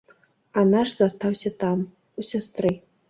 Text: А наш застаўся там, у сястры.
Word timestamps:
А 0.61 0.61
наш 0.69 0.95
застаўся 0.95 1.53
там, 1.65 1.85
у 1.85 2.21
сястры. 2.31 2.73